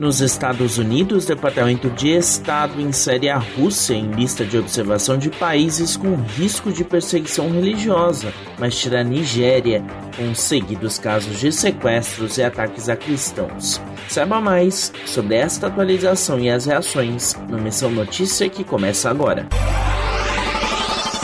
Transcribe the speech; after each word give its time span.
Nos 0.00 0.22
Estados 0.22 0.78
Unidos, 0.78 1.24
o 1.24 1.28
Departamento 1.28 1.90
de 1.90 2.08
Estado 2.08 2.80
insere 2.80 3.28
a 3.28 3.36
Rússia 3.36 3.92
em 3.92 4.10
lista 4.10 4.46
de 4.46 4.56
observação 4.56 5.18
de 5.18 5.28
países 5.28 5.94
com 5.94 6.14
risco 6.14 6.72
de 6.72 6.82
perseguição 6.82 7.50
religiosa, 7.50 8.32
mas 8.58 8.80
tira 8.80 9.02
a 9.02 9.04
Nigéria, 9.04 9.84
com 10.16 10.34
seguidos 10.34 10.98
casos 10.98 11.38
de 11.38 11.52
sequestros 11.52 12.38
e 12.38 12.42
ataques 12.42 12.88
a 12.88 12.96
cristãos. 12.96 13.78
Saiba 14.08 14.40
mais 14.40 14.90
sobre 15.04 15.34
esta 15.34 15.66
atualização 15.66 16.40
e 16.40 16.48
as 16.48 16.64
reações 16.64 17.36
no 17.46 17.58
Missão 17.58 17.90
Notícia 17.90 18.48
que 18.48 18.64
começa 18.64 19.10
agora. 19.10 19.46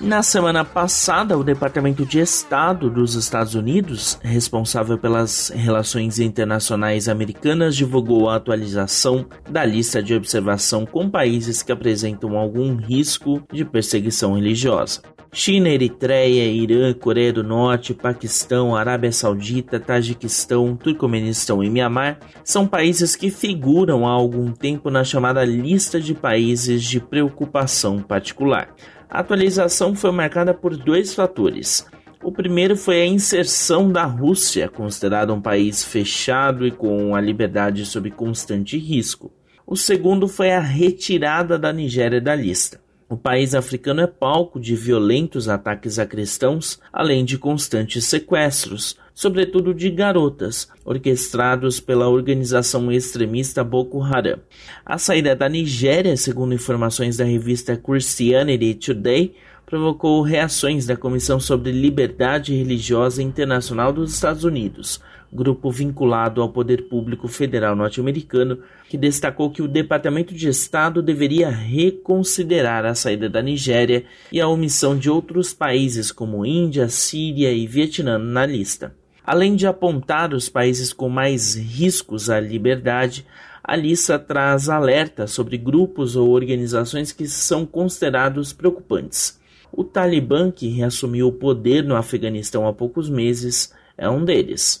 Na 0.00 0.22
semana 0.22 0.64
passada, 0.64 1.36
o 1.36 1.44
Departamento 1.44 2.06
de 2.06 2.20
Estado 2.20 2.88
dos 2.88 3.14
Estados 3.14 3.54
Unidos, 3.54 4.18
responsável 4.22 4.96
pelas 4.96 5.50
relações 5.50 6.18
internacionais 6.18 7.06
americanas, 7.06 7.76
divulgou 7.76 8.26
a 8.26 8.36
atualização 8.36 9.26
da 9.50 9.62
lista 9.62 10.02
de 10.02 10.14
observação 10.14 10.86
com 10.86 11.10
países 11.10 11.62
que 11.62 11.70
apresentam 11.70 12.38
algum 12.38 12.76
risco 12.76 13.42
de 13.52 13.62
perseguição 13.62 14.36
religiosa. 14.36 15.02
China, 15.32 15.68
Eritreia, 15.68 16.50
Irã, 16.50 16.94
Coreia 16.94 17.32
do 17.32 17.44
Norte, 17.44 17.92
Paquistão, 17.92 18.74
Arábia 18.74 19.12
Saudita, 19.12 19.78
Tajiquistão, 19.78 20.74
Turcomenistão 20.76 21.62
e 21.62 21.68
Mianmar 21.68 22.18
são 22.42 22.66
países 22.66 23.14
que 23.14 23.30
figuram 23.30 24.08
há 24.08 24.10
algum 24.10 24.50
tempo 24.50 24.90
na 24.90 25.04
chamada 25.04 25.44
lista 25.44 26.00
de 26.00 26.14
países 26.14 26.82
de 26.82 26.98
preocupação 26.98 28.00
particular. 28.00 28.74
A 29.10 29.18
atualização 29.18 29.92
foi 29.92 30.12
marcada 30.12 30.54
por 30.54 30.76
dois 30.76 31.12
fatores. 31.12 31.84
O 32.22 32.30
primeiro 32.30 32.76
foi 32.76 33.02
a 33.02 33.06
inserção 33.06 33.90
da 33.90 34.04
Rússia, 34.04 34.68
considerada 34.68 35.34
um 35.34 35.40
país 35.40 35.82
fechado 35.82 36.64
e 36.64 36.70
com 36.70 37.16
a 37.16 37.20
liberdade 37.20 37.84
sob 37.84 38.08
constante 38.12 38.78
risco. 38.78 39.32
O 39.66 39.74
segundo 39.74 40.28
foi 40.28 40.52
a 40.52 40.60
retirada 40.60 41.58
da 41.58 41.72
Nigéria 41.72 42.20
da 42.20 42.36
lista. 42.36 42.80
O 43.08 43.16
país 43.16 43.52
africano 43.52 44.00
é 44.00 44.06
palco 44.06 44.60
de 44.60 44.76
violentos 44.76 45.48
ataques 45.48 45.98
a 45.98 46.06
cristãos, 46.06 46.78
além 46.92 47.24
de 47.24 47.36
constantes 47.36 48.04
sequestros, 48.04 48.96
sobretudo 49.20 49.74
de 49.74 49.90
garotas, 49.90 50.66
orquestrados 50.82 51.78
pela 51.78 52.08
organização 52.08 52.90
extremista 52.90 53.62
Boko 53.62 54.02
Haram. 54.02 54.38
A 54.82 54.96
saída 54.96 55.36
da 55.36 55.46
Nigéria, 55.46 56.16
segundo 56.16 56.54
informações 56.54 57.18
da 57.18 57.24
revista 57.24 57.76
Christianity 57.76 58.72
Today, 58.76 59.34
provocou 59.66 60.22
reações 60.22 60.86
da 60.86 60.96
Comissão 60.96 61.38
sobre 61.38 61.70
Liberdade 61.70 62.54
Religiosa 62.54 63.22
Internacional 63.22 63.92
dos 63.92 64.14
Estados 64.14 64.42
Unidos, 64.42 65.02
grupo 65.30 65.70
vinculado 65.70 66.40
ao 66.40 66.48
poder 66.48 66.88
público 66.88 67.28
federal 67.28 67.76
norte-americano, 67.76 68.60
que 68.88 68.96
destacou 68.96 69.50
que 69.50 69.60
o 69.60 69.68
Departamento 69.68 70.32
de 70.32 70.48
Estado 70.48 71.02
deveria 71.02 71.50
reconsiderar 71.50 72.86
a 72.86 72.94
saída 72.94 73.28
da 73.28 73.42
Nigéria 73.42 74.02
e 74.32 74.40
a 74.40 74.48
omissão 74.48 74.96
de 74.96 75.10
outros 75.10 75.52
países 75.52 76.10
como 76.10 76.46
Índia, 76.46 76.88
Síria 76.88 77.52
e 77.52 77.66
Vietnã 77.66 78.16
na 78.16 78.46
lista. 78.46 78.98
Além 79.24 79.54
de 79.54 79.66
apontar 79.66 80.32
os 80.32 80.48
países 80.48 80.92
com 80.92 81.08
mais 81.08 81.54
riscos 81.54 82.30
à 82.30 82.40
liberdade, 82.40 83.26
a 83.62 83.76
lista 83.76 84.18
traz 84.18 84.68
alerta 84.68 85.26
sobre 85.26 85.56
grupos 85.56 86.16
ou 86.16 86.30
organizações 86.30 87.12
que 87.12 87.28
são 87.28 87.64
considerados 87.64 88.52
preocupantes. 88.52 89.38
O 89.72 89.84
Talibã, 89.84 90.50
que 90.50 90.68
reassumiu 90.68 91.28
o 91.28 91.32
poder 91.32 91.84
no 91.84 91.94
Afeganistão 91.94 92.66
há 92.66 92.72
poucos 92.72 93.08
meses, 93.08 93.72
é 93.96 94.08
um 94.08 94.24
deles. 94.24 94.80